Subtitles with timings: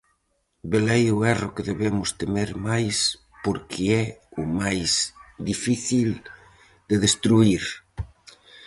[0.71, 2.97] Velaí o erro que debemos temer máis
[3.43, 4.05] porque é
[4.41, 4.89] o máis
[5.49, 6.09] difícil
[6.89, 7.63] de destruír.